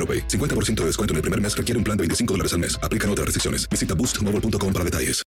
AroPay. 0.00 0.26
50% 0.28 0.80
de 0.80 0.86
descuento 0.86 1.12
en 1.12 1.16
el 1.16 1.22
primer 1.22 1.40
mes 1.40 1.54
requiere 1.54 1.76
un 1.76 1.84
plan 1.84 1.96
de 1.98 2.02
25 2.02 2.34
dólares 2.34 2.54
al 2.54 2.60
mes. 2.60 2.78
Aplican 2.82 3.10
otras 3.10 3.26
restricciones. 3.26 3.68
Visita 3.68 3.94
boostmobile.com 3.94 4.72
para 4.72 4.84
detalles. 4.84 5.22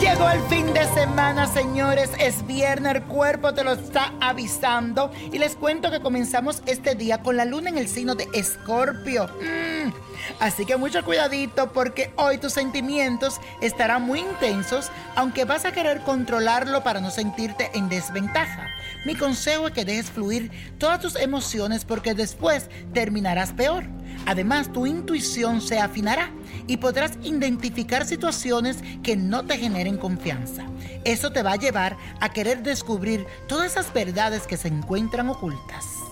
Llegó 0.00 0.30
el 0.30 0.40
fin 0.48 0.72
de 0.72 0.84
semana, 0.94 1.46
señores. 1.46 2.10
Es 2.18 2.46
viernes, 2.46 2.94
el 2.96 3.02
cuerpo 3.02 3.52
te 3.52 3.62
lo 3.62 3.72
está 3.72 4.14
avisando. 4.20 5.12
Y 5.32 5.38
les 5.38 5.54
cuento 5.54 5.90
que 5.90 6.00
comenzamos 6.00 6.62
este 6.66 6.94
día 6.94 7.22
con 7.22 7.36
la 7.36 7.44
luna 7.44 7.68
en 7.68 7.78
el 7.78 7.88
signo 7.88 8.14
de 8.14 8.26
Escorpio. 8.32 9.28
Mm. 9.40 10.07
Así 10.40 10.64
que 10.64 10.76
mucho 10.76 11.04
cuidadito 11.04 11.72
porque 11.72 12.12
hoy 12.16 12.38
tus 12.38 12.52
sentimientos 12.52 13.40
estarán 13.60 14.02
muy 14.02 14.20
intensos, 14.20 14.90
aunque 15.16 15.44
vas 15.44 15.64
a 15.64 15.72
querer 15.72 16.00
controlarlo 16.02 16.82
para 16.82 17.00
no 17.00 17.10
sentirte 17.10 17.70
en 17.74 17.88
desventaja. 17.88 18.68
Mi 19.04 19.14
consejo 19.14 19.68
es 19.68 19.72
que 19.72 19.84
dejes 19.84 20.10
fluir 20.10 20.50
todas 20.78 21.00
tus 21.00 21.16
emociones 21.16 21.84
porque 21.84 22.14
después 22.14 22.68
terminarás 22.92 23.52
peor. 23.52 23.84
Además, 24.26 24.72
tu 24.72 24.86
intuición 24.86 25.60
se 25.60 25.78
afinará 25.78 26.30
y 26.66 26.76
podrás 26.76 27.12
identificar 27.22 28.04
situaciones 28.04 28.78
que 29.02 29.16
no 29.16 29.44
te 29.44 29.56
generen 29.56 29.96
confianza. 29.96 30.64
Eso 31.04 31.32
te 31.32 31.42
va 31.42 31.52
a 31.52 31.56
llevar 31.56 31.96
a 32.20 32.30
querer 32.30 32.62
descubrir 32.62 33.26
todas 33.46 33.72
esas 33.72 33.92
verdades 33.92 34.46
que 34.46 34.56
se 34.56 34.68
encuentran 34.68 35.30
ocultas. 35.30 36.07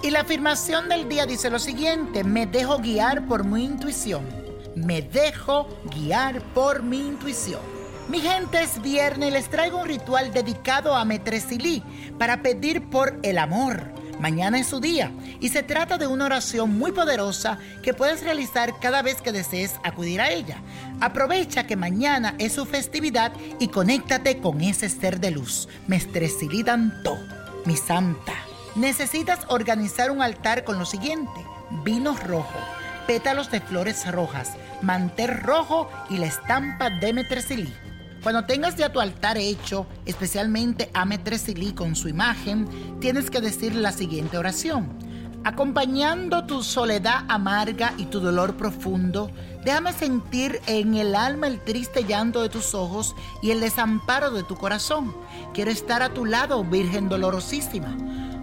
Y 0.00 0.10
la 0.10 0.20
afirmación 0.20 0.88
del 0.88 1.08
día 1.08 1.26
dice 1.26 1.50
lo 1.50 1.58
siguiente, 1.58 2.22
me 2.22 2.46
dejo 2.46 2.78
guiar 2.78 3.26
por 3.26 3.44
mi 3.44 3.64
intuición. 3.64 4.24
Me 4.76 5.02
dejo 5.02 5.66
guiar 5.92 6.40
por 6.54 6.84
mi 6.84 7.00
intuición. 7.00 7.60
Mi 8.08 8.20
gente 8.20 8.62
es 8.62 8.80
viernes 8.80 9.28
y 9.28 9.32
les 9.32 9.50
traigo 9.50 9.78
un 9.78 9.88
ritual 9.88 10.32
dedicado 10.32 10.94
a 10.94 11.04
Metresilí 11.04 11.82
para 12.16 12.42
pedir 12.42 12.88
por 12.88 13.18
el 13.22 13.38
amor. 13.38 13.92
Mañana 14.20 14.58
es 14.60 14.68
su 14.68 14.80
día 14.80 15.12
y 15.40 15.48
se 15.48 15.62
trata 15.64 15.98
de 15.98 16.06
una 16.06 16.26
oración 16.26 16.78
muy 16.78 16.92
poderosa 16.92 17.58
que 17.82 17.92
puedes 17.92 18.22
realizar 18.22 18.78
cada 18.80 19.02
vez 19.02 19.20
que 19.20 19.32
desees 19.32 19.74
acudir 19.82 20.20
a 20.20 20.30
ella. 20.30 20.62
Aprovecha 21.00 21.66
que 21.66 21.76
mañana 21.76 22.34
es 22.38 22.52
su 22.52 22.66
festividad 22.66 23.32
y 23.58 23.68
conéctate 23.68 24.38
con 24.38 24.60
ese 24.60 24.88
ser 24.88 25.18
de 25.18 25.32
luz. 25.32 25.68
Mestresilí 25.86 26.62
Danto, 26.62 27.18
mi 27.64 27.76
santa. 27.76 28.47
Necesitas 28.78 29.40
organizar 29.48 30.12
un 30.12 30.22
altar 30.22 30.62
con 30.62 30.78
lo 30.78 30.86
siguiente: 30.86 31.44
vino 31.82 32.14
rojo, 32.14 32.60
pétalos 33.08 33.50
de 33.50 33.60
flores 33.60 34.08
rojas, 34.12 34.52
mantel 34.82 35.36
rojo 35.40 35.90
y 36.08 36.18
la 36.18 36.26
estampa 36.26 36.88
de 36.88 37.12
Metresilí. 37.12 37.74
Cuando 38.22 38.44
tengas 38.44 38.76
ya 38.76 38.92
tu 38.92 39.00
altar 39.00 39.36
hecho, 39.36 39.84
especialmente 40.06 40.90
a 40.94 41.04
Metresilí 41.06 41.72
con 41.72 41.96
su 41.96 42.08
imagen, 42.08 42.68
tienes 43.00 43.30
que 43.30 43.40
decir 43.40 43.74
la 43.74 43.90
siguiente 43.90 44.38
oración. 44.38 44.96
Acompañando 45.42 46.46
tu 46.46 46.62
soledad 46.62 47.24
amarga 47.28 47.94
y 47.96 48.04
tu 48.04 48.20
dolor 48.20 48.56
profundo, 48.56 49.28
déjame 49.64 49.92
sentir 49.92 50.60
en 50.66 50.94
el 50.94 51.16
alma 51.16 51.48
el 51.48 51.58
triste 51.58 52.04
llanto 52.04 52.42
de 52.42 52.48
tus 52.48 52.74
ojos 52.74 53.16
y 53.42 53.50
el 53.50 53.58
desamparo 53.58 54.30
de 54.30 54.44
tu 54.44 54.54
corazón. 54.54 55.16
Quiero 55.52 55.72
estar 55.72 56.00
a 56.00 56.10
tu 56.10 56.24
lado, 56.24 56.62
Virgen 56.62 57.08
dolorosísima 57.08 57.96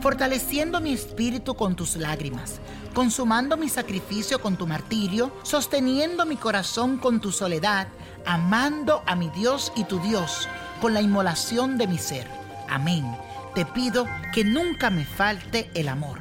fortaleciendo 0.06 0.82
mi 0.82 0.94
espíritu 0.94 1.56
con 1.56 1.76
tus 1.76 1.96
lágrimas, 1.96 2.60
consumando 2.94 3.58
mi 3.58 3.70
sacrificio 3.70 4.40
con 4.40 4.56
tu 4.56 4.68
martirio, 4.68 5.36
sosteniendo 5.42 6.28
mi 6.28 6.36
corazón 6.36 7.00
con 7.00 7.20
tu 7.20 7.32
soledad, 7.32 7.88
amando 8.24 9.02
a 9.08 9.16
mi 9.16 9.30
Dios 9.30 9.74
y 9.76 9.84
tu 9.86 10.00
Dios 10.02 10.48
con 10.80 10.94
la 10.94 11.02
inmolación 11.02 11.80
de 11.80 11.88
mi 11.88 11.98
ser. 11.98 12.28
Amén. 12.70 13.18
Te 13.56 13.66
pido 13.66 14.06
que 14.32 14.44
nunca 14.44 14.92
me 14.92 15.06
falte 15.06 15.72
el 15.74 15.90
amor. 15.90 16.20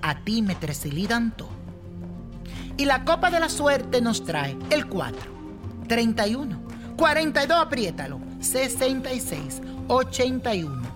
A 0.00 0.24
ti 0.24 0.40
me 0.40 0.54
tresilidanto. 0.54 1.46
Y 2.78 2.86
la 2.86 3.04
copa 3.04 3.30
de 3.30 3.40
la 3.40 3.50
suerte 3.50 4.00
nos 4.00 4.24
trae 4.24 4.56
el 4.70 4.86
4, 4.86 5.20
31, 5.88 6.58
42, 6.96 7.58
apriétalo, 7.58 8.18
66, 8.40 9.60
81. 9.88 10.95